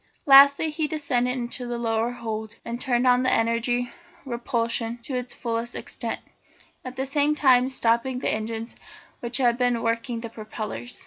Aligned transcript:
Lastly 0.25 0.71
he 0.71 0.87
descended 0.87 1.33
into 1.33 1.67
the 1.67 1.77
lower 1.77 2.09
hold 2.09 2.55
and 2.65 2.81
turned 2.81 3.05
on 3.05 3.21
the 3.21 3.31
energy 3.31 3.91
of 4.21 4.25
repulsion 4.31 4.97
to 5.03 5.15
its 5.15 5.31
fullest 5.31 5.75
extent, 5.75 6.21
at 6.83 6.95
the 6.95 7.05
same 7.05 7.35
time 7.35 7.69
stopping 7.69 8.17
the 8.17 8.33
engines 8.33 8.75
which 9.19 9.37
had 9.37 9.59
been 9.59 9.83
working 9.83 10.21
the 10.21 10.29
propellers. 10.29 10.99